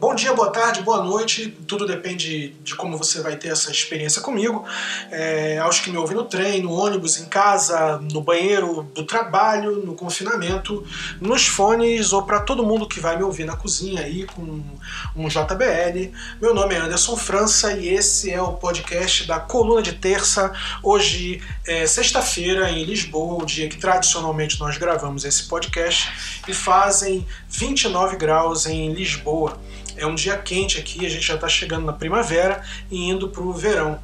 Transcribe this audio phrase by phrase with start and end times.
[0.00, 1.56] Bom dia, boa tarde, boa noite.
[1.66, 4.64] Tudo depende de como você vai ter essa experiência comigo.
[5.10, 9.84] É, aos que me ouvem no trem, no ônibus, em casa, no banheiro do trabalho,
[9.84, 10.86] no confinamento,
[11.20, 14.62] nos fones ou para todo mundo que vai me ouvir na cozinha aí com
[15.14, 16.12] um JBL.
[16.40, 20.52] Meu nome é Anderson França e esse é o podcast da Coluna de Terça.
[20.82, 27.26] Hoje é sexta-feira em Lisboa, o dia que tradicionalmente nós gravamos esse podcast, e fazem
[27.48, 29.57] 29 graus em Lisboa.
[29.96, 33.42] É um dia quente aqui, a gente já está chegando na primavera e indo para
[33.42, 33.98] o verão.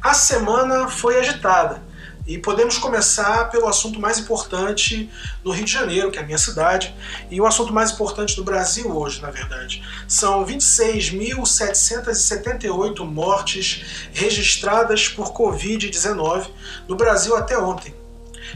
[0.00, 1.82] A semana foi agitada
[2.26, 5.10] e podemos começar pelo assunto mais importante
[5.44, 6.94] no Rio de Janeiro, que é a minha cidade,
[7.30, 9.82] e o assunto mais importante do Brasil hoje, na verdade.
[10.06, 16.48] São 26.778 mortes registradas por Covid-19
[16.86, 17.98] no Brasil até ontem.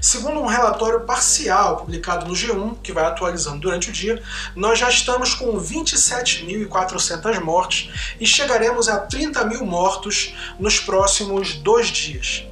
[0.05, 4.23] Segundo um relatório parcial publicado no G1, que vai atualizando durante o dia,
[4.55, 7.91] nós já estamos com 27.400 mortes
[8.21, 12.47] e chegaremos a 30 mil mortos nos próximos dois dias.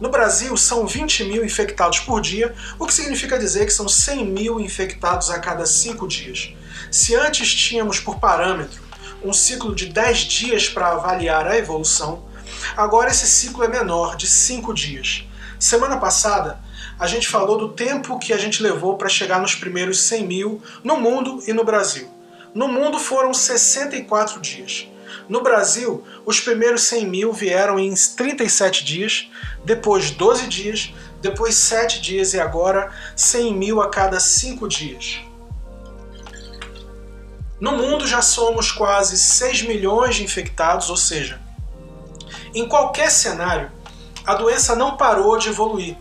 [0.00, 4.24] No Brasil, são 20 mil infectados por dia, o que significa dizer que são 100
[4.24, 6.54] mil infectados a cada 5 dias.
[6.90, 8.82] Se antes tínhamos por parâmetro
[9.22, 12.24] um ciclo de 10 dias para avaliar a evolução,
[12.74, 15.26] agora esse ciclo é menor, de 5 dias.
[15.58, 16.64] Semana passada,
[16.98, 20.62] a gente falou do tempo que a gente levou para chegar nos primeiros 100 mil
[20.82, 22.08] no mundo e no Brasil.
[22.54, 24.88] No mundo foram 64 dias.
[25.28, 29.28] No Brasil, os primeiros 100 mil vieram em 37 dias,
[29.64, 35.20] depois 12 dias, depois 7 dias e agora 100 mil a cada 5 dias.
[37.60, 41.40] No mundo já somos quase 6 milhões de infectados, ou seja,
[42.54, 43.70] em qualquer cenário,
[44.24, 45.96] a doença não parou de evoluir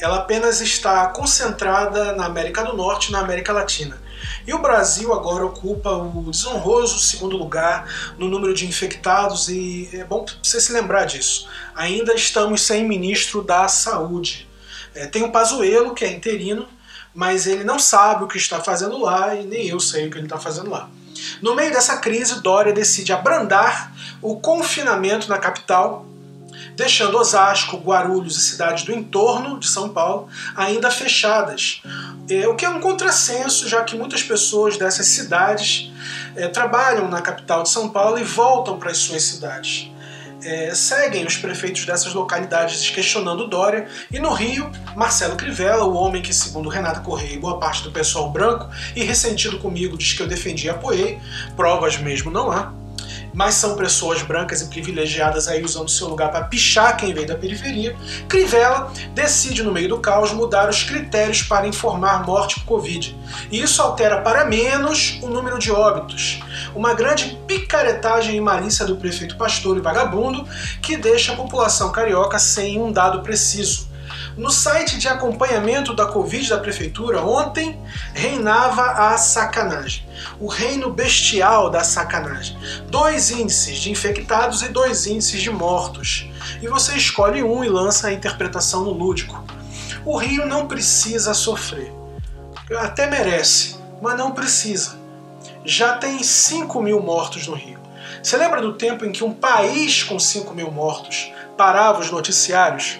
[0.00, 4.00] ela apenas está concentrada na América do Norte e na América Latina.
[4.46, 7.86] E o Brasil agora ocupa o desonroso segundo lugar
[8.18, 11.48] no número de infectados, e é bom você se lembrar disso.
[11.74, 14.48] Ainda estamos sem ministro da Saúde.
[14.94, 16.66] É, tem o Pazuello, que é interino,
[17.14, 20.16] mas ele não sabe o que está fazendo lá e nem eu sei o que
[20.16, 20.88] ele está fazendo lá.
[21.42, 23.92] No meio dessa crise, Dória decide abrandar
[24.22, 26.06] o confinamento na capital
[26.76, 31.82] deixando Osasco, Guarulhos e cidades do entorno de São Paulo ainda fechadas.
[32.28, 35.90] É, o que é um contrassenso, já que muitas pessoas dessas cidades
[36.36, 39.90] é, trabalham na capital de São Paulo e voltam para as suas cidades.
[40.42, 46.22] É, seguem os prefeitos dessas localidades questionando Dória, e no Rio, Marcelo Crivella, o homem
[46.22, 48.66] que, segundo Renata Correia e boa parte do pessoal branco
[48.96, 51.18] e ressentido comigo, diz que eu defendi e apoiei,
[51.56, 52.72] provas mesmo não há,
[53.32, 57.34] mas são pessoas brancas e privilegiadas aí usando seu lugar para pichar quem vem da
[57.34, 57.96] periferia,
[58.28, 63.16] Crivella decide, no meio do caos, mudar os critérios para informar morte por Covid.
[63.50, 66.40] E isso altera para menos o número de óbitos.
[66.74, 70.46] Uma grande picaretagem e malícia do prefeito pastor e vagabundo
[70.82, 73.89] que deixa a população carioca sem um dado preciso.
[74.36, 77.80] No site de acompanhamento da Covid da Prefeitura, ontem
[78.14, 80.04] reinava a sacanagem.
[80.38, 82.56] O reino bestial da sacanagem.
[82.88, 86.30] Dois índices de infectados e dois índices de mortos.
[86.62, 89.44] E você escolhe um e lança a interpretação no lúdico.
[90.04, 91.92] O Rio não precisa sofrer.
[92.78, 94.98] Até merece, mas não precisa.
[95.64, 97.78] Já tem 5 mil mortos no Rio.
[98.22, 102.98] Você lembra do tempo em que um país com 5 mil mortos parava os noticiários?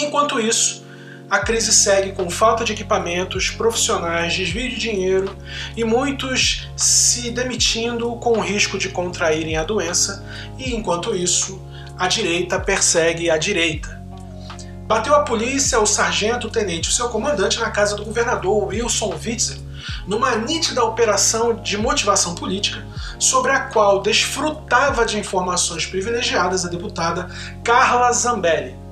[0.00, 0.86] Enquanto isso,
[1.28, 5.36] a crise segue com falta de equipamentos, profissionais, desvio de dinheiro
[5.76, 10.24] e muitos se demitindo com o risco de contraírem a doença,
[10.56, 11.60] e enquanto isso,
[11.98, 14.00] a direita persegue a direita.
[14.86, 19.18] Bateu a polícia, o sargento, o tenente, o seu comandante na casa do governador Wilson
[19.22, 19.58] Witzel,
[20.06, 22.86] numa nítida operação de motivação política,
[23.18, 27.28] sobre a qual desfrutava de informações privilegiadas a deputada
[27.64, 28.87] Carla Zambelli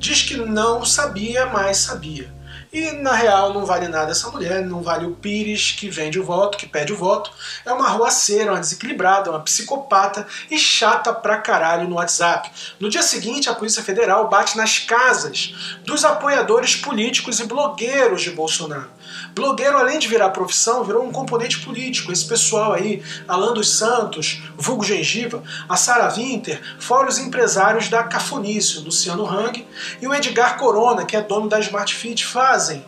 [0.00, 2.32] diz que não sabia, mas sabia.
[2.72, 6.24] E na real não vale nada essa mulher, não vale o Pires que vende o
[6.24, 7.30] voto, que pede o voto.
[7.66, 12.50] É uma arruaceira, uma desequilibrada, uma psicopata e chata pra caralho no WhatsApp.
[12.78, 18.30] No dia seguinte, a Polícia Federal bate nas casas dos apoiadores políticos e blogueiros de
[18.30, 18.88] Bolsonaro.
[19.34, 22.12] Blogueiro, além de virar profissão, virou um componente político.
[22.12, 28.02] Esse pessoal aí, Alan dos Santos, Vulgo Gengiva, a Sara Winter, fora os empresários da
[28.04, 29.66] Cafonice, o Luciano Hang
[30.00, 32.84] e o Edgar Corona, que é dono da Smart Fit, fazem.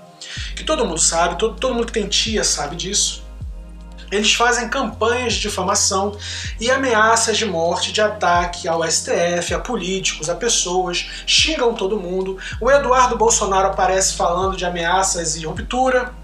[0.57, 3.23] Que todo mundo sabe, todo, todo mundo que tem tia sabe disso.
[4.12, 6.17] Eles fazem campanhas de difamação
[6.61, 12.37] e ameaças de morte, de ataque ao STF, a políticos, a pessoas, xingam todo mundo.
[12.61, 16.22] O Eduardo Bolsonaro aparece falando de ameaças e ruptura.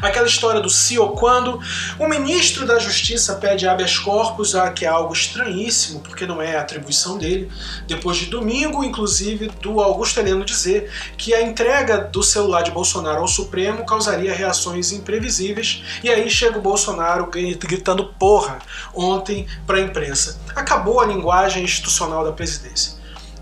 [0.00, 1.60] Aquela história do se ou quando.
[1.98, 7.18] O ministro da Justiça pede habeas corpus, que é algo estranhíssimo, porque não é atribuição
[7.18, 7.50] dele.
[7.86, 13.20] Depois de domingo, inclusive, do Augusto Heleno dizer que a entrega do celular de Bolsonaro
[13.20, 15.82] ao Supremo causaria reações imprevisíveis.
[16.02, 18.58] E aí chega o Bolsonaro gritando porra
[18.94, 20.38] ontem para a imprensa.
[20.54, 22.95] Acabou a linguagem institucional da presidência.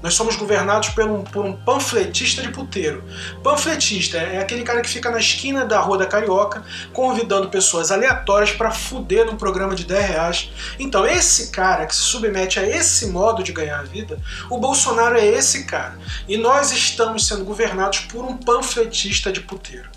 [0.05, 3.03] Nós somos governados por um, por um panfletista de puteiro.
[3.43, 6.62] Panfletista é aquele cara que fica na esquina da Rua da Carioca
[6.93, 10.53] convidando pessoas aleatórias para fuder num programa de 10 reais.
[10.79, 14.19] Então, esse cara que se submete a esse modo de ganhar a vida,
[14.51, 15.99] o Bolsonaro é esse cara.
[16.29, 19.89] E nós estamos sendo governados por um panfletista de puteiro.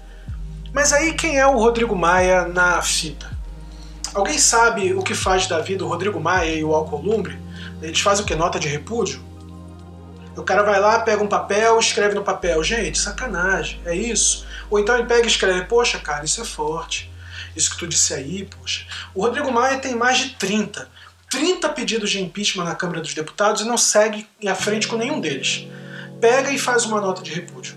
[0.72, 3.30] Mas aí quem é o Rodrigo Maia na fita?
[4.14, 7.38] Alguém sabe o que faz da vida o Rodrigo Maia e o Alcolumbre?
[7.82, 8.36] Eles fazem o que?
[8.36, 9.27] Nota de repúdio?
[10.38, 14.46] O cara vai lá, pega um papel, escreve no papel, gente, sacanagem, é isso.
[14.70, 17.12] Ou então ele pega e escreve, poxa, cara, isso é forte.
[17.56, 18.86] Isso que tu disse aí, poxa.
[19.16, 20.88] O Rodrigo Maia tem mais de 30.
[21.30, 25.20] 30 pedidos de impeachment na Câmara dos Deputados e não segue à frente com nenhum
[25.20, 25.68] deles.
[26.22, 27.76] Pega e faz uma nota de repúdio.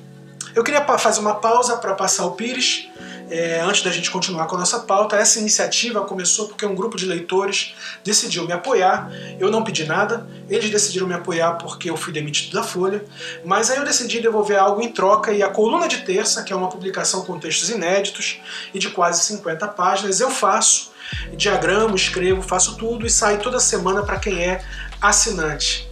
[0.54, 2.88] Eu queria fazer uma pausa para passar o Pires
[3.30, 6.96] é, antes da gente continuar com a nossa pauta, essa iniciativa começou porque um grupo
[6.96, 9.08] de leitores decidiu me apoiar.
[9.38, 13.04] Eu não pedi nada, eles decidiram me apoiar porque eu fui demitido da Folha,
[13.44, 16.56] mas aí eu decidi devolver algo em troca e a coluna de terça, que é
[16.56, 18.40] uma publicação com textos inéditos
[18.74, 20.90] e de quase 50 páginas, eu faço,
[21.36, 24.64] diagramo, escrevo, faço tudo e sai toda semana para quem é
[25.00, 25.88] assinante.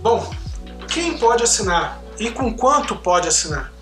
[0.00, 0.34] Bom,
[0.88, 3.75] quem pode assinar e com quanto pode assinar?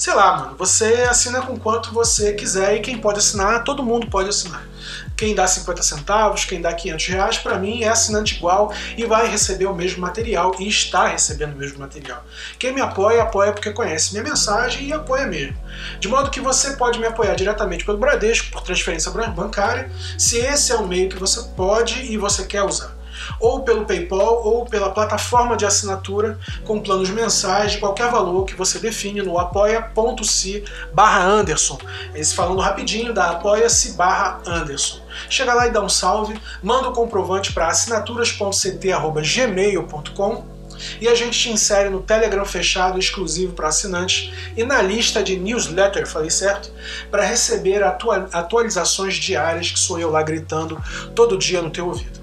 [0.00, 4.06] Sei lá, mano, você assina com quanto você quiser e quem pode assinar, todo mundo
[4.06, 4.66] pode assinar.
[5.14, 9.28] Quem dá 50 centavos, quem dá 500 reais, para mim é assinante igual e vai
[9.28, 12.24] receber o mesmo material e está recebendo o mesmo material.
[12.58, 15.58] Quem me apoia, apoia porque conhece minha mensagem e apoia mesmo.
[15.98, 20.72] De modo que você pode me apoiar diretamente pelo Bradesco, por transferência bancária, se esse
[20.72, 22.99] é o meio que você pode e você quer usar
[23.38, 28.54] ou pelo PayPal ou pela plataforma de assinatura com planos mensais de qualquer valor que
[28.54, 31.78] você define no apoia.se barra Anderson.
[32.14, 35.00] Esse falando rapidinho da apoia-se barra Anderson.
[35.28, 40.60] Chega lá e dá um salve, manda o comprovante para assinaturas.ct.gmail.com
[41.00, 45.36] e a gente te insere no Telegram fechado exclusivo para assinantes e na lista de
[45.36, 46.70] newsletter, falei certo?
[47.10, 50.82] Para receber atualizações diárias que sou eu lá gritando
[51.14, 52.19] todo dia no teu ouvido.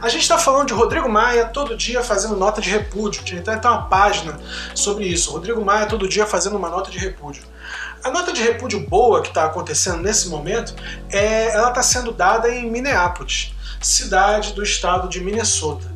[0.00, 3.24] A gente está falando de Rodrigo Maia todo dia fazendo nota de repúdio.
[3.24, 4.38] Tinha até uma página
[4.74, 5.32] sobre isso.
[5.32, 7.42] Rodrigo Maia todo dia fazendo uma nota de repúdio.
[8.04, 10.72] A nota de repúdio boa que está acontecendo nesse momento
[11.10, 15.90] é, ela está sendo dada em Minneapolis, cidade do estado de Minnesota.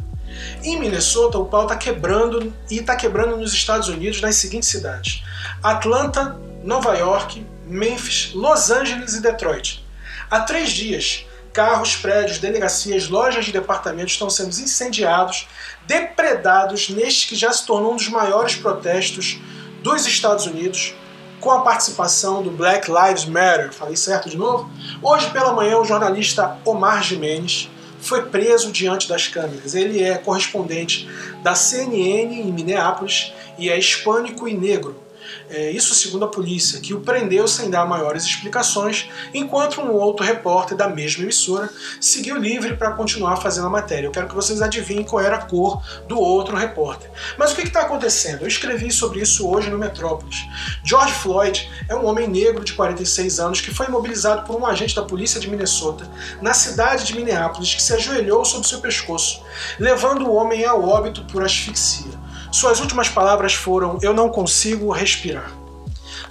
[0.64, 5.22] Em Minnesota, o pau está quebrando e está quebrando nos Estados Unidos nas seguintes cidades:
[5.62, 9.84] Atlanta, Nova York, Memphis, Los Angeles e Detroit.
[10.28, 15.46] Há três dias, Carros, prédios, delegacias, lojas de departamentos estão sendo incendiados,
[15.86, 19.38] depredados neste que já se tornou um dos maiores protestos
[19.82, 20.94] dos Estados Unidos,
[21.40, 23.72] com a participação do Black Lives Matter.
[23.72, 24.70] Falei certo de novo?
[25.02, 27.68] Hoje pela manhã, o jornalista Omar Jimenez
[28.00, 29.74] foi preso diante das câmeras.
[29.74, 31.08] Ele é correspondente
[31.42, 35.01] da CNN em Minneapolis e é hispânico e negro.
[35.50, 40.24] É, isso segundo a polícia, que o prendeu sem dar maiores explicações, enquanto um outro
[40.24, 41.70] repórter da mesma emissora
[42.00, 44.06] seguiu livre para continuar fazendo a matéria.
[44.06, 47.10] Eu quero que vocês adivinhem qual era a cor do outro repórter.
[47.38, 48.42] Mas o que está acontecendo?
[48.42, 50.44] Eu escrevi sobre isso hoje no Metrópolis.
[50.84, 54.96] George Floyd é um homem negro de 46 anos que foi imobilizado por um agente
[54.96, 56.08] da polícia de Minnesota
[56.40, 59.42] na cidade de Minneapolis que se ajoelhou sobre seu pescoço,
[59.78, 62.21] levando o homem ao óbito por asfixia.
[62.52, 65.50] Suas últimas palavras foram: Eu não consigo respirar.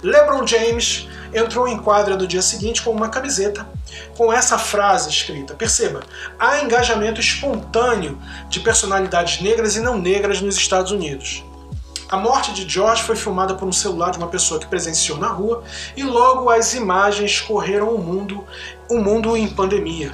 [0.00, 3.66] LeBron James entrou em quadra no dia seguinte com uma camiseta
[4.16, 5.54] com essa frase escrita.
[5.54, 6.00] Perceba,
[6.38, 8.16] há engajamento espontâneo
[8.48, 11.44] de personalidades negras e não negras nos Estados Unidos.
[12.08, 15.28] A morte de George foi filmada por um celular de uma pessoa que presenciou na
[15.28, 15.64] rua
[15.96, 18.44] e logo as imagens correram o mundo,
[18.88, 20.12] o mundo em pandemia.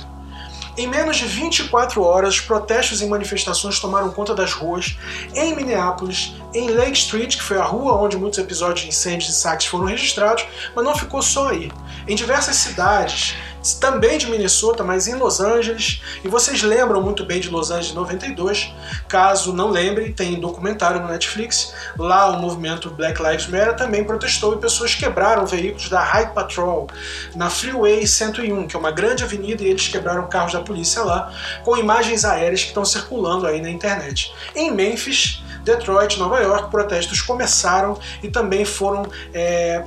[0.78, 4.96] Em menos de 24 horas, protestos e manifestações tomaram conta das ruas
[5.34, 9.34] em Minneapolis, em Lake Street, que foi a rua onde muitos episódios de incêndios e
[9.34, 11.72] saques foram registrados, mas não ficou só aí.
[12.08, 13.36] Em diversas cidades,
[13.74, 16.00] também de Minnesota, mas em Los Angeles.
[16.24, 18.72] E vocês lembram muito bem de Los Angeles 92.
[19.06, 21.74] Caso não lembrem, tem documentário no Netflix.
[21.98, 26.88] Lá o movimento Black Lives Matter também protestou e pessoas quebraram veículos da High Patrol
[27.34, 31.32] na Freeway 101, que é uma grande avenida, e eles quebraram carros da polícia lá,
[31.64, 34.32] com imagens aéreas que estão circulando aí na internet.
[34.54, 39.84] Em Memphis, Detroit, Nova York, protestos começaram e também foram é,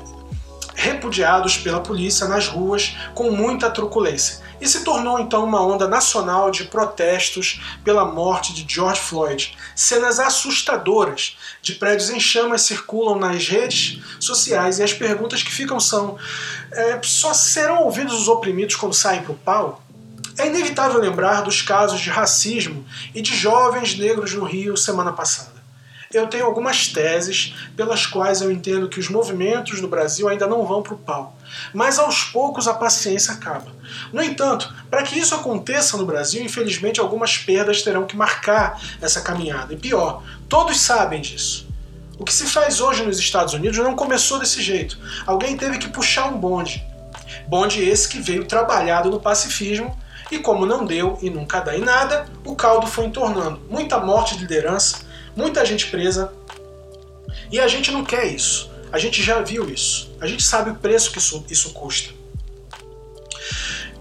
[0.81, 6.49] repudiados pela polícia nas ruas com muita truculência e se tornou então uma onda nacional
[6.49, 9.55] de protestos pela morte de George Floyd.
[9.75, 15.79] Cenas assustadoras de prédios em chamas circulam nas redes sociais e as perguntas que ficam
[15.79, 16.17] são:
[16.71, 19.83] é, só serão ouvidos os oprimidos quando saem para o pau?
[20.37, 22.83] É inevitável lembrar dos casos de racismo
[23.13, 25.50] e de jovens negros no Rio semana passada
[26.13, 30.65] eu tenho algumas teses pelas quais eu entendo que os movimentos no Brasil ainda não
[30.65, 31.35] vão para o pau.
[31.73, 33.71] Mas aos poucos a paciência acaba.
[34.11, 39.21] No entanto, para que isso aconteça no Brasil, infelizmente algumas perdas terão que marcar essa
[39.21, 39.73] caminhada.
[39.73, 41.67] E pior, todos sabem disso.
[42.17, 44.97] O que se faz hoje nos Estados Unidos não começou desse jeito.
[45.25, 46.85] Alguém teve que puxar um bonde.
[47.47, 49.97] Bonde esse que veio trabalhado no pacifismo
[50.31, 53.61] e como não deu e nunca dá em nada, o caldo foi entornando.
[53.69, 54.99] Muita morte de liderança,
[55.35, 56.33] muita gente presa.
[57.51, 58.71] E a gente não quer isso.
[58.91, 60.11] A gente já viu isso.
[60.19, 62.13] A gente sabe o preço que isso, isso custa.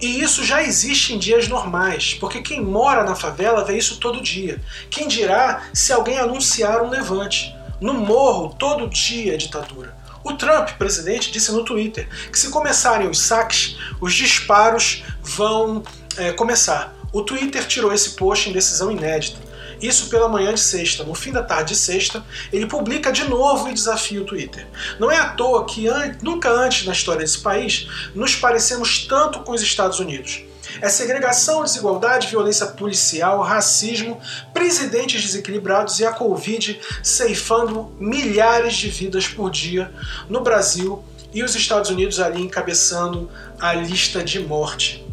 [0.00, 4.22] E isso já existe em dias normais, porque quem mora na favela vê isso todo
[4.22, 4.60] dia.
[4.88, 7.54] Quem dirá se alguém anunciar um levante?
[7.80, 9.94] No morro, todo dia é ditadura.
[10.24, 15.82] O Trump, presidente, disse no Twitter que se começarem os saques, os disparos vão
[16.16, 16.94] é, começar.
[17.12, 19.38] O Twitter tirou esse post em decisão inédita.
[19.80, 21.04] Isso pela manhã de sexta.
[21.04, 24.66] No fim da tarde de sexta, ele publica de novo e desafia o Twitter.
[24.98, 29.40] Não é à toa que an nunca antes na história desse país nos parecemos tanto
[29.40, 30.42] com os Estados Unidos.
[30.80, 34.20] É segregação, desigualdade, violência policial, racismo,
[34.52, 39.92] presidentes desequilibrados e a Covid ceifando milhares de vidas por dia
[40.28, 45.04] no Brasil e os Estados Unidos ali encabeçando a lista de morte.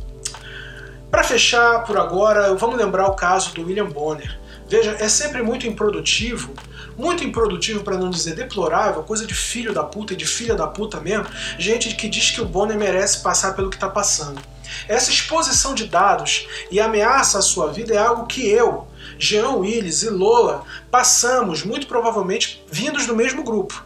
[1.10, 4.38] Para fechar por agora, vamos lembrar o caso do William Bonner.
[4.70, 6.54] Veja, é sempre muito improdutivo,
[6.98, 10.68] muito improdutivo para não dizer deplorável, coisa de filho da puta e de filha da
[10.68, 11.26] puta mesmo,
[11.58, 14.42] gente que diz que o Bonner merece passar pelo que está passando.
[14.90, 18.86] Essa exposição de dados e ameaça à sua vida é algo que eu,
[19.18, 23.86] Jean Willis e Lola passamos, muito provavelmente vindos do mesmo grupo.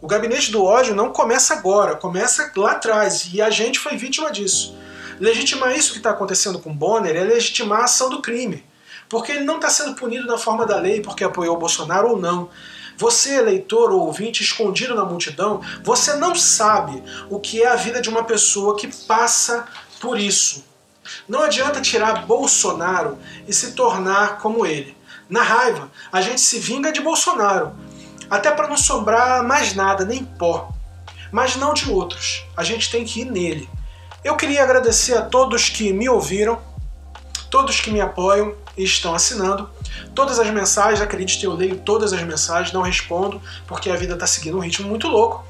[0.00, 4.32] O gabinete do ódio não começa agora, começa lá atrás, e a gente foi vítima
[4.32, 4.76] disso.
[5.20, 8.64] Legitimar isso que está acontecendo com Bonner é legitimar a ação do crime
[9.14, 12.18] porque ele não está sendo punido na forma da lei porque apoiou o Bolsonaro ou
[12.18, 12.50] não.
[12.98, 18.00] Você, eleitor ou ouvinte escondido na multidão, você não sabe o que é a vida
[18.00, 19.68] de uma pessoa que passa
[20.00, 20.64] por isso.
[21.28, 23.16] Não adianta tirar Bolsonaro
[23.46, 24.96] e se tornar como ele.
[25.30, 27.72] Na raiva, a gente se vinga de Bolsonaro,
[28.28, 30.72] até para não sobrar mais nada, nem pó.
[31.30, 32.44] Mas não de outros.
[32.56, 33.70] A gente tem que ir nele.
[34.24, 36.60] Eu queria agradecer a todos que me ouviram,
[37.48, 39.68] todos que me apoiam estão assinando.
[40.14, 44.26] Todas as mensagens, acredite, eu leio todas as mensagens, não respondo, porque a vida está
[44.26, 45.44] seguindo um ritmo muito louco.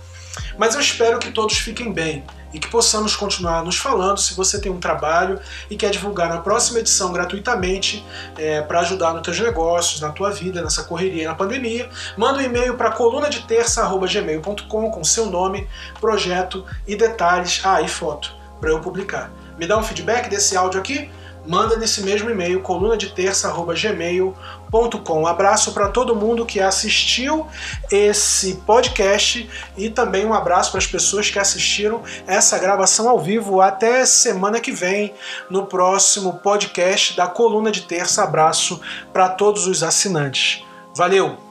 [0.58, 4.18] Mas eu espero que todos fiquem bem e que possamos continuar nos falando.
[4.18, 8.04] Se você tem um trabalho e quer divulgar na próxima edição gratuitamente
[8.36, 12.42] é, para ajudar nos teus negócios, na tua vida, nessa correria na pandemia, manda um
[12.42, 15.68] e-mail para coluna de terça@gmail.com com seu nome,
[16.00, 19.30] projeto e detalhes, ah, e foto para eu publicar.
[19.58, 21.10] Me dá um feedback desse áudio aqui
[21.46, 25.26] manda nesse mesmo e-mail, coluna de terça@gmail.com.
[25.26, 27.46] Abraço para todo mundo que assistiu
[27.90, 33.60] esse podcast e também um abraço para as pessoas que assistiram essa gravação ao vivo.
[33.60, 35.12] Até semana que vem
[35.50, 38.24] no próximo podcast da coluna de terça.
[38.24, 38.80] Abraço
[39.12, 40.64] para todos os assinantes.
[40.94, 41.43] Valeu!